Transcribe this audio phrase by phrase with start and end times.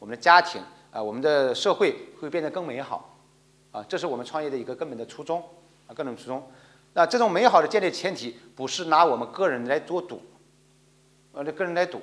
[0.00, 0.60] 我们的家庭
[0.90, 3.14] 啊，我们的社会会变得更美好，
[3.70, 5.40] 啊，这是我们创业的一个根本的初衷
[5.86, 6.50] 啊，根本初衷。
[6.94, 10.20] 那这种美好的建立前提不是拿我们个人来做赌，
[11.32, 12.00] 呃，这个人来赌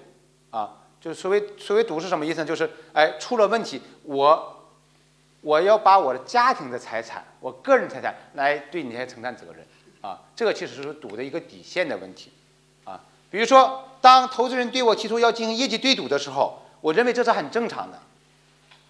[0.52, 2.46] 啊，就是所谓所谓赌是什么意思呢？
[2.46, 4.64] 就是哎，出了问题，我
[5.42, 9.66] 我要把我的家庭的财产，我个人财产来对你来承担责任
[10.02, 12.32] 啊，这个其实是赌的一个底线的问题
[12.86, 13.04] 啊。
[13.30, 18.00] 比如说，当投资人对我提出要进行业绩对赌的时候，我认为这是很正常的。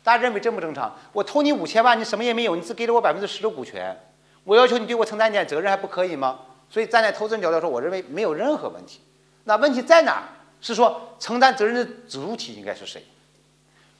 [0.04, 0.96] 大家认为正不正常？
[1.12, 3.96] 我投你五千万，你什么也没有，你只给了我百分之十的股权。
[4.44, 6.40] 我要求你对我承担一点责任，还不可以吗？
[6.70, 9.02] 所以站在投资人角度说，我认为没有任何问题。
[9.44, 10.24] 那问题在哪儿？
[10.60, 13.06] 是说承担责任的主体应该是谁？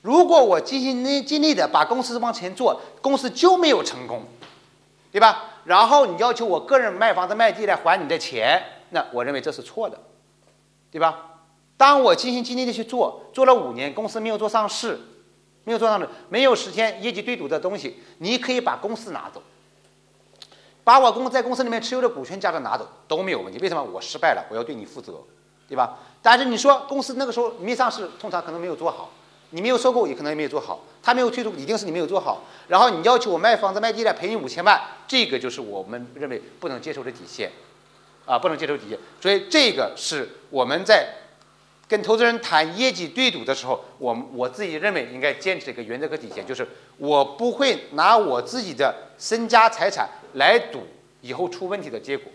[0.02, 4.24] 如果我尽心尽力的把公司往前做，公司就没有成功，
[5.12, 5.44] 对吧？
[5.64, 8.60] 然后你要求我个人卖房子卖地来还你的钱，
[8.90, 9.98] 那我认为这是错的，
[10.90, 11.37] 对吧？
[11.78, 15.00] 当我尽心尽力的去做，做了五年，公司没有做上市，
[15.64, 19.42] 没有做上市，没有实现业绩对赌的东西，你可以把公司拿走。
[20.84, 23.82] 把我公在公司里面持有的股权价值拿走都没有问题，为什么？
[23.82, 25.20] 我失败了，我要对你负责，
[25.68, 25.98] 对吧？
[26.22, 29.10] 但是你说公司那个时候没上市，通常可能没有做好，
[29.50, 32.42] 你没有收购也可能也没有做好，他没有退出，一定是你没有做好。
[32.68, 37.52] 然后你要求我卖房子卖地来赔你五千万，这个就是我们认为不能接受的底线，
[38.24, 38.98] 啊，不能接受底线。
[39.20, 41.06] 所以这个是我们在
[41.88, 50.08] 跟投资人谈业绩对赌的时候，我我自己认为应该坚持一个原则和底线，就是我不会拿我自己的身家财产。
[50.34, 50.86] 来赌
[51.22, 52.30] 以后出问题的结果，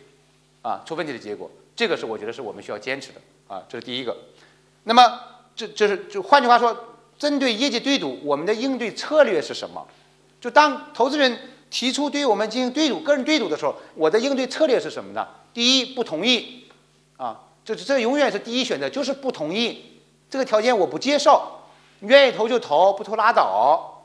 [0.63, 4.17] 啊，出问题的结果，这个是我觉得是我们需要坚持的啊，这是第一个。
[4.85, 5.19] 那么
[5.55, 6.75] 这这是就换句话说，
[7.19, 9.85] 针对业绩对赌，我们的应对策略是什么？
[10.41, 11.37] 就当投资人
[11.69, 15.27] 提出对于我们进行对赌、个人对赌的时候，我的应对策略是什么呢？
[15.53, 16.65] 第一，不同意，
[17.17, 21.59] 啊，这这永远是第一选择，就是不同意，这个条件我不接受，
[22.01, 24.03] 愿意投就投，不投拉倒，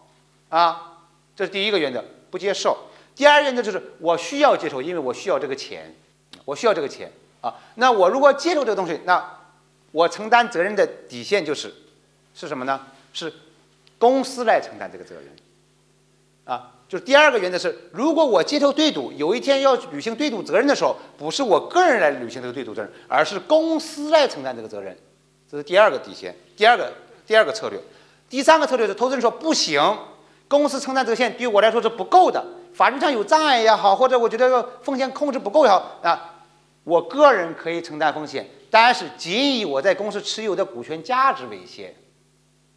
[0.49, 0.99] 啊，
[1.35, 2.77] 这是第一个原则，不接受。
[3.15, 5.95] 第二原则就是我需要接受，因为我需要这个钱，
[6.45, 7.11] 我需要这个钱
[7.41, 7.55] 啊。
[7.75, 9.39] 那我如果接受这个东西，那
[9.91, 11.75] 我承担责任的底线就是
[12.35, 12.87] 是什么呢？
[13.13, 13.33] 是
[13.99, 15.25] 公司来承担这个责任
[16.49, 16.73] 啊。
[16.89, 24.97] 就是第二个原则是，如果我接受对赌，有一天要履行对赌责任的时候，不是我个人来履行这个对赌责任，而是公司来承担这个责任。
[25.51, 26.91] 这是第二个底线，第二个
[27.27, 27.79] 第二个策略。
[28.31, 29.83] 第三个策略是，投资人说不行，
[30.49, 32.43] 公司承担这个线对我来说是不够的。
[32.73, 36.37] 法律上有障碍也好，或者我觉得风险控制不够也好啊，
[36.85, 41.95] 我个人可以承担风险，但是仅以我在公司持有的股权价值为限。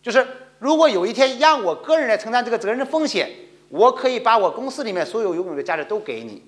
[0.03, 0.27] 就是
[0.59, 3.29] 如果有一天让我个人来承担这个责任的风险，
[3.71, 6.43] 我可以把我公司里面所有拥有的价值都给你。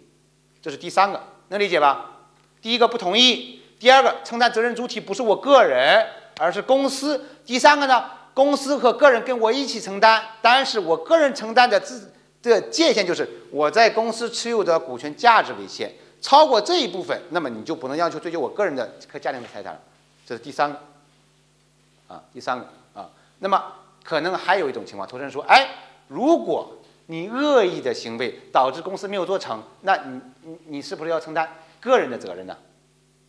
[0.62, 2.12] 这是第三个，能理解吧？
[2.62, 6.06] 第一个不同意，第二个承担责任主体不是我个人，
[6.40, 7.26] 而是公司。
[7.46, 12.12] 第三个呢，公司和个人跟我一起承担，但是我个人承担的自。
[12.42, 15.90] 这个界限就是我在公司持有的股权价值为限，
[16.22, 19.80] 超过这一部分，那么你就不能要求追究我个人的和家庭的财产了。
[20.26, 20.78] 这是第三个，
[22.10, 23.10] 啊，第三个啊。
[23.40, 23.64] 那么
[24.04, 25.70] 可能还有一种情况，投资人说，哎，
[26.10, 26.70] 如果
[27.08, 32.58] 你恶意的行为导致公司没有做成，那你你你是不是要承担个人的责任呢？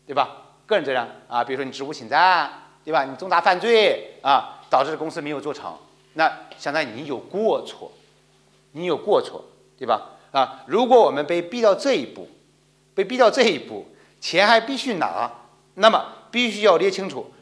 [0.07, 0.29] 对吧？
[0.67, 2.51] 个人责任啊，比如说你职务侵占，
[2.85, 3.05] 对吧？
[3.05, 5.77] 你重大犯罪啊，导致公司没有做成，
[6.15, 7.91] 那相当于你有过错。
[8.77, 9.45] 你有过错，
[9.79, 10.11] 对吧？
[10.33, 12.29] 啊，如果我们被逼到这一步，
[12.93, 13.87] 被逼到这一步，
[14.21, 15.31] 钱还必须拿，
[15.75, 17.33] 那么必须要列清楚，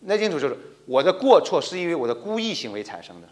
[0.00, 3.28] 列清楚就是我的过错是因为我的故意行为产生的，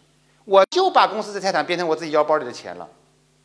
[0.50, 2.88] 我就把公司的财产变成我自己腰包里的钱了，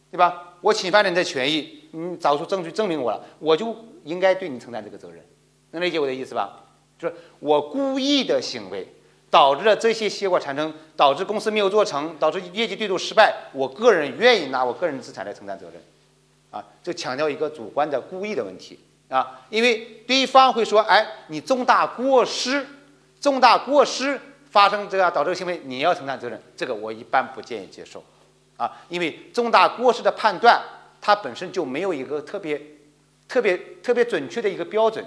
[0.10, 0.56] 对吧？
[0.62, 5.24] 我侵犯了你的权益，你找出证据证明我了，我就应该对你承担这个责任，
[5.70, 6.64] 能理解我的意思吧？
[6.98, 8.88] 就是我故意的行为。
[9.32, 13.36] 导致了这些结果产生，导致公司没有做成，导致业绩对赌失败。
[13.52, 15.82] 我个人愿意拿我个人资产来承担责任，
[16.52, 18.80] 啊，这强调一个主观的故意的问题
[19.10, 22.66] 啊，因为对方会说，哎，你重大过失，
[23.20, 24.18] 重大过失
[24.56, 28.02] 发生这个导致行为，你要承担责任，这个我一般不建议接受，
[28.56, 30.64] 啊，因为重大过失的判断，
[31.02, 32.62] 它本身就没有一个特别、
[33.28, 35.04] 特别、特别准确的一个标准。